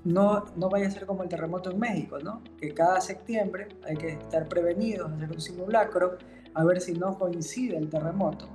no, 0.04 0.46
no 0.56 0.68
vaya 0.70 0.86
a 0.88 0.90
ser 0.90 1.06
como 1.06 1.22
el 1.22 1.28
terremoto 1.28 1.70
en 1.70 1.78
México, 1.78 2.18
¿no? 2.18 2.42
Que 2.58 2.72
cada 2.72 3.00
septiembre 3.00 3.68
hay 3.86 3.96
que 3.96 4.08
estar 4.12 4.48
prevenidos, 4.48 5.12
hacer 5.12 5.30
un 5.30 5.40
simulacro, 5.40 6.16
a 6.54 6.64
ver 6.64 6.80
si 6.80 6.94
no 6.94 7.18
coincide 7.18 7.76
el 7.76 7.88
terremoto 7.88 8.48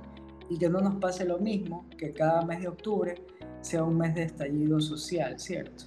y 0.48 0.58
que 0.58 0.68
no 0.68 0.80
nos 0.80 0.96
pase 0.96 1.24
lo 1.24 1.38
mismo 1.38 1.86
que 1.96 2.12
cada 2.12 2.42
mes 2.42 2.60
de 2.60 2.68
octubre 2.68 3.14
sea 3.60 3.82
un 3.82 3.96
mes 3.96 4.14
de 4.14 4.24
estallido 4.24 4.80
social, 4.80 5.38
¿cierto? 5.38 5.84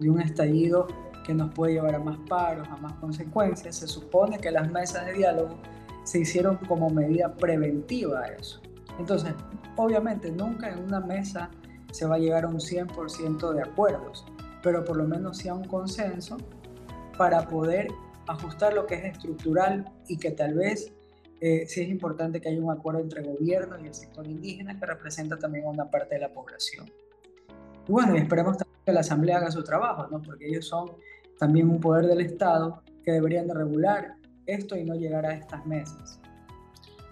De 0.00 0.10
un 0.10 0.20
estallido 0.20 0.88
que 1.24 1.34
nos 1.34 1.52
puede 1.52 1.74
llevar 1.74 1.96
a 1.96 1.98
más 1.98 2.18
paros, 2.28 2.68
a 2.68 2.76
más 2.76 2.92
consecuencias. 2.94 3.76
Se 3.76 3.88
supone 3.88 4.38
que 4.38 4.50
las 4.50 4.70
mesas 4.70 5.06
de 5.06 5.14
diálogo 5.14 5.58
se 6.04 6.20
hicieron 6.20 6.56
como 6.68 6.90
medida 6.90 7.34
preventiva 7.34 8.20
a 8.20 8.26
eso. 8.28 8.60
Entonces, 8.98 9.34
obviamente 9.76 10.30
nunca 10.30 10.70
en 10.70 10.84
una 10.84 11.00
mesa 11.00 11.50
se 11.90 12.06
va 12.06 12.16
a 12.16 12.18
llegar 12.18 12.44
a 12.44 12.48
un 12.48 12.60
100% 12.60 13.52
de 13.52 13.62
acuerdos, 13.62 14.24
pero 14.62 14.84
por 14.84 14.96
lo 14.96 15.04
menos 15.04 15.38
sea 15.38 15.54
un 15.54 15.64
consenso 15.64 16.36
para 17.16 17.48
poder 17.48 17.88
ajustar 18.26 18.74
lo 18.74 18.86
que 18.86 18.94
es 18.96 19.04
estructural 19.04 19.90
y 20.08 20.18
que 20.18 20.30
tal 20.30 20.54
vez 20.54 20.92
eh, 21.40 21.66
sí 21.66 21.82
es 21.82 21.88
importante 21.88 22.40
que 22.40 22.48
haya 22.48 22.60
un 22.60 22.70
acuerdo 22.70 23.00
entre 23.00 23.22
gobierno 23.22 23.78
y 23.78 23.86
el 23.86 23.94
sector 23.94 24.26
indígena 24.26 24.78
que 24.78 24.86
representa 24.86 25.38
también 25.38 25.66
a 25.66 25.70
una 25.70 25.90
parte 25.90 26.14
de 26.14 26.22
la 26.22 26.32
población. 26.32 26.90
Y 27.86 27.92
bueno, 27.92 28.16
y 28.16 28.20
esperemos 28.20 28.56
también 28.56 28.80
que 28.84 28.92
la 28.92 29.00
Asamblea 29.00 29.38
haga 29.38 29.50
su 29.50 29.62
trabajo, 29.62 30.06
¿no? 30.10 30.22
porque 30.22 30.46
ellos 30.48 30.66
son 30.66 30.92
también 31.38 31.68
un 31.68 31.80
poder 31.80 32.06
del 32.06 32.20
Estado 32.20 32.82
que 33.04 33.12
deberían 33.12 33.46
de 33.46 33.54
regular 33.54 34.16
esto 34.46 34.76
y 34.76 34.84
no 34.84 34.94
llegar 34.94 35.26
a 35.26 35.34
estas 35.34 35.64
mesas. 35.66 36.20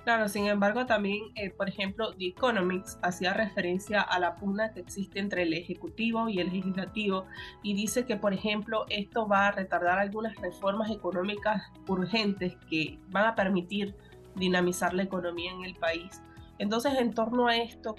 Claro, 0.04 0.28
sin 0.28 0.46
embargo, 0.46 0.84
también, 0.84 1.26
eh, 1.36 1.50
por 1.50 1.68
ejemplo, 1.68 2.12
The 2.14 2.26
Economics 2.26 2.98
hacía 3.02 3.34
referencia 3.34 4.00
a 4.00 4.18
la 4.18 4.34
pugna 4.34 4.72
que 4.72 4.80
existe 4.80 5.20
entre 5.20 5.42
el 5.42 5.54
Ejecutivo 5.54 6.28
y 6.28 6.40
el 6.40 6.50
Legislativo 6.50 7.26
y 7.62 7.74
dice 7.74 8.04
que, 8.04 8.16
por 8.16 8.34
ejemplo, 8.34 8.84
esto 8.88 9.28
va 9.28 9.46
a 9.46 9.52
retardar 9.52 10.00
algunas 10.00 10.34
reformas 10.40 10.90
económicas 10.90 11.62
urgentes 11.86 12.56
que 12.68 12.98
van 13.10 13.26
a 13.26 13.34
permitir 13.36 13.94
dinamizar 14.34 14.92
la 14.92 15.04
economía 15.04 15.52
en 15.52 15.64
el 15.64 15.76
país. 15.76 16.20
Entonces, 16.58 16.94
en 16.98 17.14
torno 17.14 17.46
a 17.46 17.56
esto, 17.56 17.94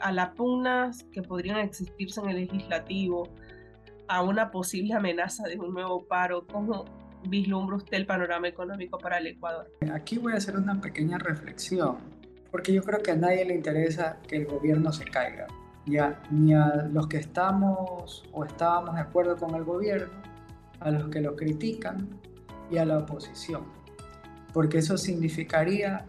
a 0.00 0.10
las 0.10 0.30
pugnas 0.30 1.04
que 1.12 1.22
podrían 1.22 1.58
existirse 1.58 2.20
en 2.20 2.30
el 2.30 2.36
Legislativo, 2.36 3.28
a 4.08 4.22
una 4.22 4.50
posible 4.50 4.94
amenaza 4.94 5.44
de 5.44 5.58
un 5.58 5.72
nuevo 5.72 6.04
paro, 6.06 6.46
¿cómo, 6.46 6.84
vislumbra 7.28 7.76
usted 7.76 7.96
el 7.96 8.06
panorama 8.06 8.48
económico 8.48 8.98
para 8.98 9.18
el 9.18 9.28
Ecuador? 9.28 9.70
Aquí 9.92 10.18
voy 10.18 10.32
a 10.34 10.36
hacer 10.36 10.56
una 10.56 10.80
pequeña 10.80 11.18
reflexión, 11.18 11.96
porque 12.50 12.72
yo 12.72 12.82
creo 12.82 13.02
que 13.02 13.12
a 13.12 13.16
nadie 13.16 13.44
le 13.44 13.54
interesa 13.54 14.18
que 14.26 14.36
el 14.36 14.46
gobierno 14.46 14.92
se 14.92 15.04
caiga, 15.04 15.46
ya 15.86 16.22
ni 16.30 16.54
a 16.54 16.88
los 16.92 17.06
que 17.08 17.18
estamos 17.18 18.24
o 18.32 18.44
estábamos 18.44 18.94
de 18.94 19.00
acuerdo 19.00 19.36
con 19.36 19.54
el 19.54 19.64
gobierno, 19.64 20.12
a 20.80 20.90
los 20.90 21.08
que 21.08 21.20
lo 21.20 21.34
critican 21.34 22.08
y 22.70 22.78
a 22.78 22.84
la 22.84 22.98
oposición, 22.98 23.64
porque 24.52 24.78
eso 24.78 24.96
significaría 24.98 26.04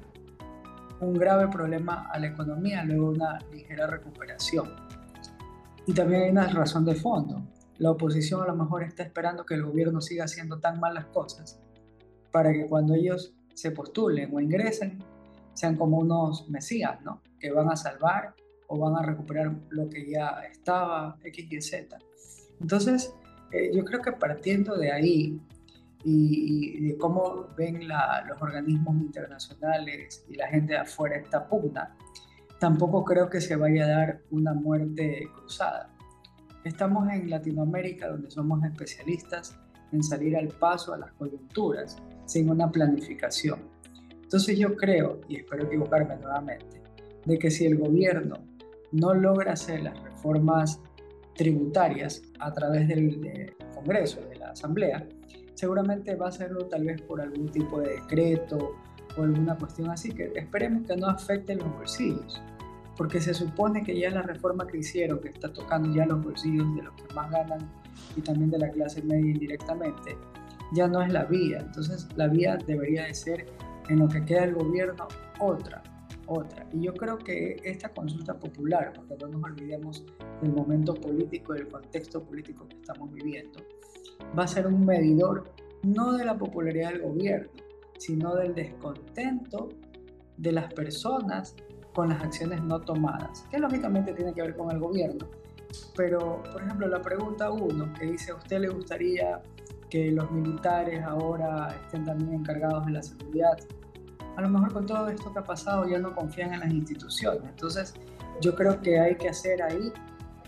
un 0.99 1.13
grave 1.13 1.47
problema 1.49 2.09
a 2.11 2.19
la 2.19 2.27
economía, 2.27 2.83
luego 2.83 3.09
una 3.09 3.39
ligera 3.51 3.87
recuperación. 3.87 4.73
Y 5.87 5.93
también 5.93 6.23
hay 6.23 6.29
una 6.31 6.47
razón 6.47 6.85
de 6.85 6.95
fondo 6.95 7.43
la 7.77 7.91
oposición 7.91 8.41
a 8.41 8.47
lo 8.47 8.55
mejor 8.55 8.83
está 8.83 9.03
esperando 9.03 9.45
que 9.45 9.55
el 9.55 9.63
gobierno 9.63 10.01
siga 10.01 10.25
haciendo 10.25 10.59
tan 10.59 10.79
mal 10.79 10.93
las 10.93 11.05
cosas 11.05 11.59
para 12.31 12.51
que 12.51 12.65
cuando 12.67 12.93
ellos 12.93 13.33
se 13.53 13.71
postulen 13.71 14.33
o 14.35 14.39
ingresen 14.39 14.99
sean 15.53 15.75
como 15.77 15.99
unos 15.99 16.49
mesías, 16.49 17.01
¿no? 17.01 17.21
Que 17.39 17.51
van 17.51 17.71
a 17.71 17.75
salvar 17.75 18.35
o 18.67 18.77
van 18.77 18.95
a 18.95 19.01
recuperar 19.01 19.53
lo 19.69 19.89
que 19.89 20.09
ya 20.09 20.41
estaba, 20.51 21.17
X 21.23 21.47
y 21.49 21.61
Z. 21.61 21.97
Entonces, 22.59 23.13
eh, 23.51 23.71
yo 23.73 23.85
creo 23.85 24.01
que 24.01 24.11
partiendo 24.11 24.75
de 24.75 24.91
ahí 24.91 25.39
y, 26.03 26.87
de 26.87 26.97
cómo 26.97 27.47
ven 27.57 27.87
los 27.87 28.41
organismos 28.41 28.95
internacionales 28.97 30.25
y 30.29 30.35
la 30.35 30.47
gente 30.47 30.73
de 30.73 30.79
afuera 30.79 31.15
esta 31.15 31.47
pugna, 31.47 31.95
tampoco 32.59 33.03
creo 33.03 33.29
que 33.29 33.41
se 33.41 33.55
vaya 33.55 33.85
a 33.85 33.87
dar 33.87 34.21
una 34.31 34.53
muerte 34.53 35.29
cruzada. 35.33 35.94
Estamos 36.65 37.07
en 37.13 37.29
Latinoamérica 37.29 38.09
donde 38.09 38.31
somos 38.31 38.63
especialistas 38.63 39.55
en 39.91 40.01
salir 40.01 40.35
al 40.35 40.47
paso 40.47 40.95
a 40.95 40.97
las 40.97 41.11
coyunturas 41.13 42.01
sin 42.25 42.49
una 42.49 42.71
planificación. 42.71 43.59
Entonces 44.23 44.57
yo 44.57 44.75
creo, 44.75 45.21
y 45.29 45.35
espero 45.35 45.67
equivocarme 45.67 46.15
nuevamente, 46.17 46.81
de 47.23 47.37
que 47.37 47.51
si 47.51 47.67
el 47.67 47.77
gobierno 47.77 48.43
no 48.91 49.13
logra 49.13 49.53
hacer 49.53 49.83
las 49.83 50.01
reformas 50.01 50.81
tributarias 51.35 52.23
a 52.39 52.51
través 52.51 52.87
del, 52.87 53.55
Congreso, 53.75 54.21
de 54.21 54.35
la 54.37 54.49
Asamblea, 54.49 55.07
seguramente 55.53 56.15
va 56.15 56.25
a 56.25 56.29
hacerlo 56.29 56.65
tal 56.65 56.85
vez 56.85 56.99
por 57.03 57.21
algún 57.21 57.47
tipo 57.51 57.79
de 57.79 57.97
decreto 57.97 58.71
o 59.15 59.21
alguna 59.21 59.55
cuestión 59.55 59.91
así, 59.91 60.11
que 60.11 60.31
esperemos 60.35 60.87
que 60.87 60.97
no 60.97 61.05
afecte 61.09 61.53
los 61.53 61.71
bolsillos 61.75 62.41
porque 62.97 63.19
se 63.19 63.33
supone 63.33 63.83
que 63.83 63.99
ya 63.99 64.09
la 64.09 64.21
reforma 64.21 64.65
que 64.67 64.77
hicieron, 64.77 65.19
que 65.19 65.29
está 65.29 65.51
tocando 65.51 65.93
ya 65.93 66.05
los 66.05 66.23
bolsillos 66.23 66.75
de 66.75 66.83
los 66.83 66.93
que 66.95 67.13
más 67.13 67.29
ganan 67.29 67.59
y 68.15 68.21
también 68.21 68.49
de 68.49 68.59
la 68.59 68.69
clase 68.69 69.01
media 69.03 69.31
indirectamente, 69.31 70.17
ya 70.73 70.87
no 70.87 71.01
es 71.01 71.11
la 71.11 71.25
vía. 71.25 71.59
Entonces 71.59 72.07
la 72.15 72.27
vía 72.27 72.57
debería 72.65 73.03
de 73.03 73.13
ser 73.13 73.45
en 73.89 73.99
lo 73.99 74.07
que 74.07 74.23
queda 74.23 74.45
el 74.45 74.55
gobierno 74.55 75.07
otra, 75.39 75.83
otra. 76.27 76.67
Y 76.71 76.83
yo 76.83 76.93
creo 76.93 77.17
que 77.17 77.57
esta 77.63 77.89
consulta 77.89 78.39
popular, 78.39 78.93
porque 78.95 79.15
no 79.21 79.27
nos 79.27 79.43
olvidemos 79.43 80.05
del 80.41 80.53
momento 80.53 80.93
político, 80.93 81.53
del 81.53 81.67
contexto 81.67 82.23
político 82.23 82.67
que 82.67 82.77
estamos 82.77 83.11
viviendo, 83.11 83.59
va 84.37 84.43
a 84.43 84.47
ser 84.47 84.67
un 84.67 84.85
medidor 84.85 85.51
no 85.83 86.13
de 86.13 86.25
la 86.25 86.37
popularidad 86.37 86.91
del 86.93 87.01
gobierno, 87.01 87.51
sino 87.97 88.35
del 88.35 88.55
descontento 88.55 89.69
de 90.37 90.51
las 90.51 90.73
personas 90.73 91.55
con 91.95 92.09
las 92.09 92.21
acciones 92.21 92.61
no 92.61 92.81
tomadas, 92.81 93.47
que 93.49 93.57
lógicamente 93.57 94.13
tiene 94.13 94.33
que 94.33 94.41
ver 94.41 94.55
con 94.55 94.69
el 94.69 94.79
gobierno. 94.79 95.25
Pero, 95.95 96.43
por 96.51 96.61
ejemplo, 96.61 96.87
la 96.87 97.01
pregunta 97.01 97.49
uno, 97.49 97.91
que 97.93 98.05
dice, 98.05 98.31
¿a 98.31 98.35
usted 98.35 98.59
le 98.59 98.67
gustaría 98.67 99.41
que 99.89 100.11
los 100.11 100.29
militares 100.29 101.01
ahora 101.03 101.75
estén 101.85 102.03
también 102.03 102.33
encargados 102.33 102.85
de 102.85 102.91
la 102.91 103.01
seguridad? 103.01 103.57
A 104.35 104.41
lo 104.41 104.49
mejor 104.49 104.73
con 104.73 104.85
todo 104.85 105.07
esto 105.07 105.31
que 105.31 105.39
ha 105.39 105.43
pasado 105.43 105.87
ya 105.87 105.97
no 105.97 106.13
confían 106.13 106.53
en 106.53 106.59
las 106.59 106.71
instituciones. 106.71 107.43
Entonces, 107.43 107.93
yo 108.41 108.53
creo 108.55 108.81
que 108.81 108.99
hay 108.99 109.15
que 109.15 109.29
hacer 109.29 109.63
ahí 109.63 109.93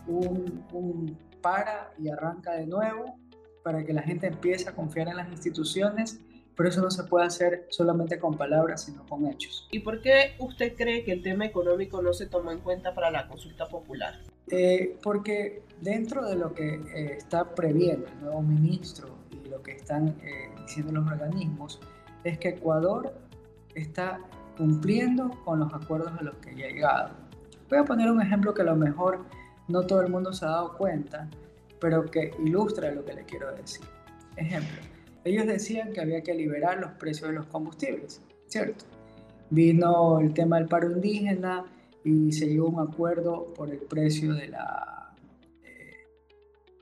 un, 0.05 0.65
un 0.73 1.17
para 1.41 1.93
y 1.97 2.09
arranca 2.09 2.51
de 2.51 2.67
nuevo 2.67 3.17
para 3.63 3.85
que 3.85 3.93
la 3.93 4.01
gente 4.01 4.27
empiece 4.27 4.69
a 4.69 4.75
confiar 4.75 5.07
en 5.07 5.15
las 5.15 5.29
instituciones 5.29 6.19
pero 6.57 6.69
eso 6.69 6.81
no 6.81 6.89
se 6.89 7.03
puede 7.03 7.27
hacer 7.27 7.67
solamente 7.69 8.17
con 8.17 8.35
palabras, 8.35 8.81
sino 8.81 9.05
con 9.05 9.27
hechos. 9.27 9.67
¿Y 9.71 9.79
por 9.79 10.01
qué 10.01 10.35
usted 10.39 10.75
cree 10.75 11.03
que 11.03 11.11
el 11.11 11.21
tema 11.21 11.45
económico 11.45 12.01
no 12.01 12.13
se 12.13 12.25
tomó 12.25 12.51
en 12.51 12.59
cuenta 12.59 12.95
para 12.95 13.11
la 13.11 13.27
consulta 13.27 13.67
popular? 13.67 14.19
Eh, 14.49 14.97
porque 15.03 15.61
dentro 15.81 16.25
de 16.25 16.35
lo 16.35 16.53
que 16.55 16.73
eh, 16.75 17.13
está 17.15 17.53
previendo 17.53 18.07
el 18.07 18.21
nuevo 18.21 18.41
ministro 18.41 19.09
y 19.31 19.47
lo 19.47 19.61
que 19.61 19.73
están 19.73 20.07
eh, 20.23 20.49
diciendo 20.59 20.93
los 20.93 21.07
organismos, 21.07 21.79
es 22.23 22.39
que 22.39 22.49
Ecuador 22.49 23.13
está 23.75 24.19
cumpliendo 24.57 25.29
con 25.45 25.59
los 25.59 25.71
acuerdos 25.71 26.11
a 26.19 26.23
los 26.23 26.35
que 26.37 26.55
ya 26.55 26.65
ha 26.65 26.69
llegado. 26.69 27.09
Voy 27.69 27.77
a 27.77 27.85
poner 27.85 28.09
un 28.09 28.19
ejemplo 28.19 28.55
que 28.55 28.63
a 28.63 28.65
lo 28.65 28.75
mejor 28.75 29.25
no 29.67 29.83
todo 29.83 30.01
el 30.01 30.09
mundo 30.09 30.33
se 30.33 30.45
ha 30.45 30.49
dado 30.49 30.75
cuenta, 30.75 31.29
pero 31.79 32.03
que 32.05 32.31
ilustra 32.43 32.91
lo 32.91 33.05
que 33.05 33.13
le 33.13 33.25
quiero 33.25 33.53
decir. 33.53 33.85
Ejemplo, 34.37 34.81
ellos 35.27 35.45
decían 35.45 35.93
que 35.93 36.01
había 36.01 36.21
que 36.21 36.33
liberar 36.33 36.79
los 36.79 36.91
precios 36.91 37.29
de 37.29 37.35
los 37.35 37.45
combustibles, 37.47 38.21
¿cierto? 38.47 38.85
Vino 39.49 40.19
el 40.19 40.33
tema 40.33 40.57
del 40.57 40.67
paro 40.67 40.91
indígena 40.91 41.65
y 42.03 42.31
se 42.31 42.47
llegó 42.47 42.67
a 42.67 42.83
un 42.83 42.89
acuerdo 42.89 43.53
por 43.53 43.69
el 43.69 43.79
precio 43.79 44.33
de, 44.33 44.47
la, 44.47 45.13
eh, 45.63 46.07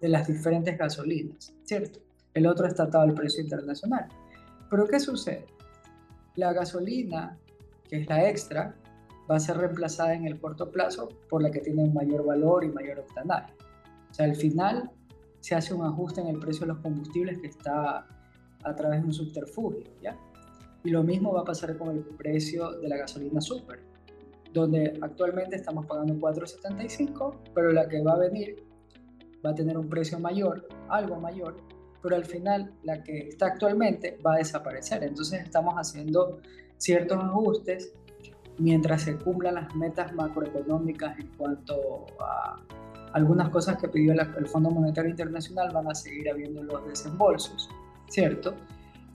de 0.01 0.09
las 0.09 0.27
diferentes 0.27 0.77
gasolinas, 0.77 1.53
¿cierto? 1.63 1.99
El 2.33 2.47
otro 2.47 2.67
está 2.67 2.83
atado 2.83 3.03
al 3.05 3.13
precio 3.13 3.41
internacional. 3.41 4.07
Pero 4.69 4.87
¿qué 4.87 4.99
sucede? 4.99 5.45
La 6.35 6.53
gasolina, 6.53 7.37
que 7.87 7.97
es 8.01 8.09
la 8.09 8.29
extra, 8.29 8.75
va 9.29 9.37
a 9.37 9.39
ser 9.39 9.57
reemplazada 9.57 10.13
en 10.13 10.25
el 10.25 10.39
corto 10.39 10.71
plazo 10.71 11.09
por 11.29 11.41
la 11.41 11.49
que 11.49 11.59
tiene 11.59 11.83
un 11.83 11.93
mayor 11.93 12.25
valor 12.25 12.63
y 12.63 12.69
mayor 12.69 12.99
octanaje. 12.99 13.53
O 14.11 14.13
sea, 14.13 14.25
al 14.25 14.35
final 14.35 14.91
se 15.39 15.55
hace 15.55 15.73
un 15.73 15.85
ajuste 15.85 16.21
en 16.21 16.27
el 16.27 16.39
precio 16.39 16.61
de 16.61 16.73
los 16.73 16.79
combustibles 16.79 17.39
que 17.39 17.47
está 17.47 18.05
a 18.65 18.75
través 18.75 19.01
de 19.01 19.07
un 19.07 19.13
subterfugio, 19.13 19.83
¿ya? 20.01 20.17
Y 20.83 20.89
lo 20.89 21.03
mismo 21.03 21.33
va 21.33 21.41
a 21.41 21.45
pasar 21.45 21.77
con 21.77 21.89
el 21.89 22.01
precio 22.03 22.71
de 22.73 22.89
la 22.89 22.97
gasolina 22.97 23.41
super, 23.41 23.79
donde 24.53 24.97
actualmente 25.01 25.55
estamos 25.55 25.85
pagando 25.85 26.13
4.75, 26.15 27.35
pero 27.53 27.71
la 27.71 27.87
que 27.87 28.01
va 28.03 28.13
a 28.13 28.19
venir 28.19 28.63
va 29.45 29.51
a 29.51 29.55
tener 29.55 29.77
un 29.77 29.89
precio 29.89 30.19
mayor, 30.19 30.67
algo 30.89 31.19
mayor, 31.19 31.55
pero 32.01 32.15
al 32.15 32.25
final 32.25 32.71
la 32.83 33.01
que 33.03 33.29
está 33.29 33.47
actualmente 33.47 34.17
va 34.25 34.35
a 34.35 34.37
desaparecer. 34.37 35.03
Entonces 35.03 35.41
estamos 35.43 35.73
haciendo 35.75 36.39
ciertos 36.77 37.17
ajustes 37.17 37.93
mientras 38.57 39.03
se 39.03 39.17
cumplan 39.17 39.55
las 39.55 39.75
metas 39.75 40.13
macroeconómicas 40.13 41.19
en 41.19 41.27
cuanto 41.35 42.05
a 42.19 42.61
algunas 43.13 43.49
cosas 43.49 43.77
que 43.77 43.87
pidió 43.87 44.13
el 44.13 44.47
Fondo 44.47 44.69
Monetario 44.69 45.09
Internacional, 45.09 45.71
van 45.73 45.89
a 45.89 45.95
seguir 45.95 46.29
habiendo 46.29 46.61
los 46.63 46.85
desembolsos. 46.87 47.69
¿Cierto? 48.07 48.55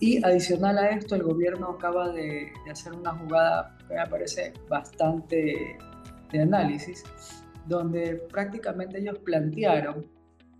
Y 0.01 0.25
adicional 0.25 0.79
a 0.79 0.89
esto, 0.91 1.15
el 1.15 1.23
gobierno 1.23 1.69
acaba 1.69 2.11
de, 2.11 2.53
hacer 2.71 2.95
una 2.95 3.13
jugada 3.13 3.77
que 3.87 3.95
me 3.95 4.07
parece 4.07 4.55
bastante 4.69 5.77
de 6.33 6.41
análisis, 6.41 7.05
donde 7.67 8.27
prácticamente 8.31 8.99
ellos 8.99 9.19
plantearon 9.19 10.07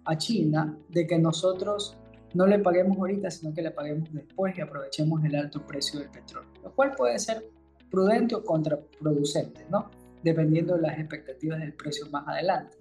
a 0.05 0.17
China 0.19 0.77
de 0.91 1.07
que 1.07 1.19
nosotros 1.19 1.97
no 2.35 2.47
le 2.47 2.59
paguemos 2.59 2.99
ahorita, 2.99 3.31
sino 3.31 3.55
que 3.55 3.63
le 3.63 3.71
paguemos 3.71 4.13
después 4.13 4.57
y 4.59 4.61
aprovechemos 4.61 5.25
el 5.25 5.35
alto 5.35 5.67
precio 5.67 6.01
del 6.01 6.11
petróleo, 6.11 6.51
lo 6.63 6.73
cual 6.75 6.93
puede 6.95 7.19
ser 7.19 7.43
prudente 7.91 8.35
o 8.35 8.45
contraproducente, 8.45 9.67
¿no? 9.71 9.91
Dependiendo 10.23 10.77
de 10.77 10.83
las 10.83 10.99
expectativas 10.99 11.61
del 11.61 11.73
precio 11.73 12.07
más 12.11 12.29
adelante. 12.29 12.77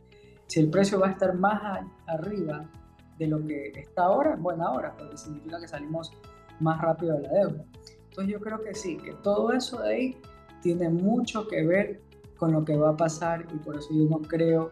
Si 0.48 0.60
el 0.60 0.70
precio 0.70 1.00
va 1.00 1.08
a 1.08 1.12
estar 1.12 1.34
más 1.36 1.86
arriba 2.06 2.70
de 3.20 3.28
lo 3.28 3.46
que 3.46 3.72
está 3.76 4.04
ahora 4.04 4.34
en 4.34 4.42
buena 4.42 4.72
hora, 4.72 4.96
porque 4.98 5.18
significa 5.18 5.60
que 5.60 5.68
salimos 5.68 6.12
más 6.60 6.82
rápido 6.82 7.18
de 7.18 7.24
la 7.24 7.34
deuda. 7.34 7.66
Entonces 8.10 8.34
yo 8.34 8.40
creo 8.40 8.64
que 8.64 8.74
sí, 8.74 8.98
que 8.98 9.14
todo 9.22 9.52
eso 9.52 9.82
de 9.82 9.94
ahí 9.94 10.18
tiene 10.62 10.90
mucho 10.90 11.48
que 11.48 11.64
ver 11.64 12.02
con 12.38 12.54
lo 12.54 12.64
que 12.64 12.76
va 12.76 12.92
a 12.92 12.98
pasar 12.98 13.46
y 13.54 13.58
por 13.58 13.76
eso 13.78 13.90
yo 13.92 14.06
no 14.06 14.22
creo 14.22 14.72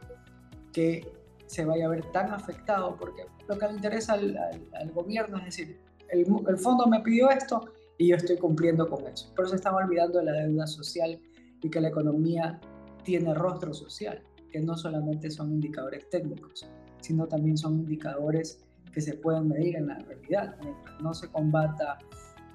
que 0.72 1.06
se 1.46 1.66
vaya 1.66 1.86
a 1.86 1.90
ver 1.90 2.04
tan 2.12 2.32
afectado, 2.32 2.96
porque 2.98 3.26
lo 3.48 3.58
que 3.58 3.68
le 3.68 3.74
interesa 3.74 4.14
al, 4.14 4.92
gobierno 4.94 5.38
es 5.38 5.46
decir, 5.46 5.78
el, 6.10 6.26
el, 6.48 6.58
fondo 6.58 6.88
me 6.88 7.02
pidió 7.02 7.30
esto 7.30 7.70
y 7.98 8.10
yo 8.10 8.16
estoy 8.16 8.38
cumpliendo 8.38 8.90
con 8.90 9.06
eso. 9.08 9.32
Pero 9.36 9.48
se 9.50 9.56
están 9.58 9.76
olvidando 9.76 10.20
de 10.20 10.26
la 10.26 10.34
deuda 10.34 10.68
social 10.68 11.20
y 11.62 11.70
que 11.70 11.82
la 11.82 11.90
economía 11.90 12.60
tiene 13.04 13.34
rostro 13.34 13.74
social, 13.74 14.22
que 14.52 14.60
no 14.60 14.78
solamente 14.78 15.30
son 15.32 15.52
indicadores 15.52 16.10
técnicos, 16.10 16.70
sino 17.08 17.26
también 17.26 17.58
son 17.58 17.76
indicadores 17.76 18.60
que 18.94 19.00
se 19.00 19.14
pueden 19.14 19.48
medir 19.48 19.78
en 19.78 19.88
la 19.88 19.96
realidad. 20.00 20.58
Mientras 20.62 21.02
no 21.02 21.14
se 21.14 21.30
combata 21.30 22.00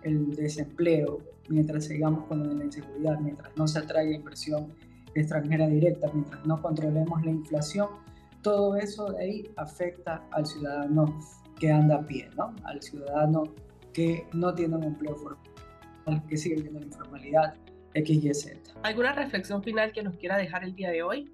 el 0.03 0.35
desempleo, 0.35 1.21
mientras 1.49 1.87
sigamos 1.87 2.27
con 2.27 2.59
la 2.59 2.65
inseguridad, 2.65 3.19
mientras 3.21 3.57
no 3.57 3.67
se 3.67 3.79
atraiga 3.79 4.15
inversión 4.15 4.75
extranjera 5.15 5.67
directa, 5.69 6.11
mientras 6.13 6.45
no 6.45 6.61
controlemos 6.61 7.25
la 7.25 7.31
inflación, 7.31 7.89
todo 8.43 8.77
eso 8.77 9.13
de 9.13 9.23
ahí 9.23 9.51
afecta 9.57 10.23
al 10.33 10.45
ciudadano 10.45 11.19
que 11.59 11.71
anda 11.71 11.97
a 11.97 12.07
pie, 12.07 12.29
¿no? 12.37 12.55
Al 12.65 12.83
ciudadano 12.83 13.45
que 13.95 14.27
no 14.35 14.55
tiene 14.55 14.77
un 14.77 14.85
empleo 14.85 15.17
formal, 15.17 16.27
que 16.29 16.37
sigue 16.37 16.57
viviendo 16.57 16.81
la 16.81 16.87
informalidad, 16.87 17.55
X, 17.95 18.25
Y, 18.25 18.35
Z. 18.35 18.59
¿Alguna 18.83 19.13
reflexión 19.13 19.63
final 19.63 19.93
que 19.93 20.03
nos 20.03 20.17
quiera 20.17 20.37
dejar 20.37 20.65
el 20.65 20.75
día 20.75 20.91
de 20.91 21.03
hoy? 21.03 21.33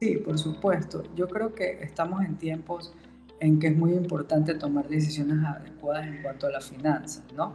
Sí, 0.00 0.16
por 0.18 0.38
supuesto. 0.38 1.02
Yo 1.16 1.28
creo 1.28 1.54
que 1.54 1.82
estamos 1.82 2.24
en 2.24 2.36
tiempos 2.36 2.94
en 3.40 3.58
que 3.58 3.68
es 3.68 3.76
muy 3.76 3.92
importante 3.94 4.54
tomar 4.54 4.88
decisiones 4.88 5.44
adecuadas 5.44 6.06
en 6.06 6.22
cuanto 6.22 6.46
a 6.46 6.50
las 6.50 6.68
finanzas, 6.68 7.24
¿no? 7.34 7.52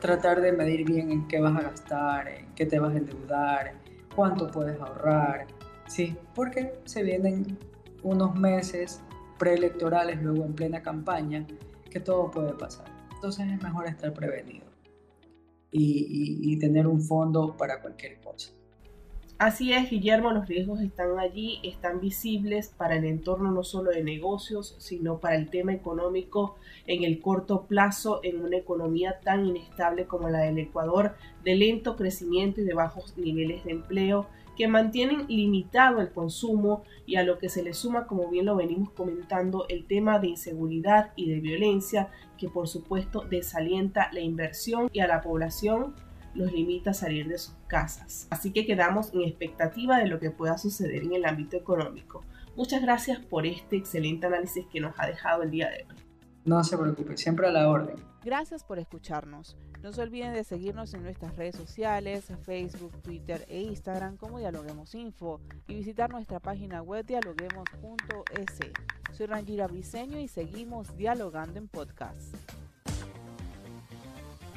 Tratar 0.00 0.40
de 0.40 0.52
medir 0.52 0.84
bien 0.84 1.10
en 1.10 1.28
qué 1.28 1.40
vas 1.40 1.56
a 1.56 1.62
gastar, 1.62 2.28
en 2.28 2.54
qué 2.54 2.66
te 2.66 2.78
vas 2.78 2.94
a 2.94 2.98
endeudar, 2.98 3.74
cuánto 4.14 4.50
puedes 4.50 4.78
ahorrar, 4.80 5.46
¿sí? 5.86 6.16
Porque 6.34 6.80
se 6.84 7.02
vienen 7.02 7.58
unos 8.02 8.34
meses 8.34 9.02
preelectorales, 9.38 10.22
luego 10.22 10.44
en 10.44 10.54
plena 10.54 10.82
campaña, 10.82 11.46
que 11.90 12.00
todo 12.00 12.30
puede 12.30 12.52
pasar. 12.54 12.86
Entonces 13.14 13.46
es 13.50 13.62
mejor 13.62 13.86
estar 13.86 14.12
prevenido 14.12 14.66
y, 15.70 16.40
y 16.42 16.58
tener 16.58 16.86
un 16.86 17.00
fondo 17.02 17.56
para 17.56 17.80
cualquier 17.80 18.20
cosa. 18.20 18.52
Así 19.40 19.72
es, 19.72 19.88
Guillermo, 19.88 20.32
los 20.32 20.46
riesgos 20.46 20.82
están 20.82 21.18
allí, 21.18 21.60
están 21.62 21.98
visibles 21.98 22.74
para 22.76 22.96
el 22.96 23.06
entorno 23.06 23.50
no 23.50 23.64
solo 23.64 23.90
de 23.90 24.04
negocios, 24.04 24.76
sino 24.76 25.18
para 25.18 25.36
el 25.36 25.48
tema 25.48 25.72
económico 25.72 26.56
en 26.86 27.04
el 27.04 27.20
corto 27.22 27.62
plazo 27.62 28.20
en 28.22 28.42
una 28.44 28.58
economía 28.58 29.18
tan 29.24 29.46
inestable 29.46 30.04
como 30.04 30.28
la 30.28 30.40
del 30.40 30.58
Ecuador, 30.58 31.14
de 31.42 31.54
lento 31.54 31.96
crecimiento 31.96 32.60
y 32.60 32.64
de 32.64 32.74
bajos 32.74 33.16
niveles 33.16 33.64
de 33.64 33.70
empleo 33.70 34.26
que 34.58 34.68
mantienen 34.68 35.26
limitado 35.26 36.02
el 36.02 36.10
consumo 36.10 36.82
y 37.06 37.16
a 37.16 37.22
lo 37.22 37.38
que 37.38 37.48
se 37.48 37.62
le 37.62 37.72
suma, 37.72 38.06
como 38.06 38.28
bien 38.28 38.44
lo 38.44 38.56
venimos 38.56 38.90
comentando, 38.90 39.64
el 39.70 39.86
tema 39.86 40.18
de 40.18 40.28
inseguridad 40.28 41.12
y 41.16 41.30
de 41.30 41.40
violencia 41.40 42.10
que 42.36 42.50
por 42.50 42.68
supuesto 42.68 43.22
desalienta 43.22 44.10
la 44.12 44.20
inversión 44.20 44.90
y 44.92 45.00
a 45.00 45.06
la 45.06 45.22
población 45.22 45.94
los 46.34 46.52
limita 46.52 46.90
a 46.90 46.94
salir 46.94 47.28
de 47.28 47.38
sus 47.38 47.54
casas. 47.66 48.26
Así 48.30 48.52
que 48.52 48.66
quedamos 48.66 49.12
en 49.12 49.22
expectativa 49.22 49.98
de 49.98 50.06
lo 50.06 50.20
que 50.20 50.30
pueda 50.30 50.58
suceder 50.58 51.02
en 51.02 51.14
el 51.14 51.24
ámbito 51.24 51.56
económico. 51.56 52.22
Muchas 52.56 52.82
gracias 52.82 53.18
por 53.18 53.46
este 53.46 53.76
excelente 53.76 54.26
análisis 54.26 54.66
que 54.66 54.80
nos 54.80 54.94
ha 54.98 55.06
dejado 55.06 55.42
el 55.42 55.50
día 55.50 55.70
de 55.70 55.86
hoy. 55.88 55.96
No 56.44 56.64
se 56.64 56.76
preocupe, 56.76 57.16
siempre 57.16 57.46
a 57.46 57.50
la 57.50 57.68
orden. 57.68 57.96
Gracias 58.24 58.64
por 58.64 58.78
escucharnos. 58.78 59.56
No 59.82 59.92
se 59.92 60.02
olviden 60.02 60.34
de 60.34 60.44
seguirnos 60.44 60.92
en 60.92 61.02
nuestras 61.02 61.36
redes 61.36 61.56
sociales, 61.56 62.26
Facebook, 62.42 63.00
Twitter 63.02 63.46
e 63.48 63.62
Instagram 63.62 64.18
como 64.18 64.38
Dialoguemos 64.38 64.94
Info 64.94 65.40
y 65.68 65.74
visitar 65.74 66.10
nuestra 66.10 66.38
página 66.38 66.82
web 66.82 67.06
dialoguemos.es. 67.06 68.58
Soy 69.12 69.26
Rangira 69.26 69.66
Briseño 69.66 70.18
y 70.18 70.28
seguimos 70.28 70.94
dialogando 70.98 71.58
en 71.58 71.68
podcast. 71.68 72.36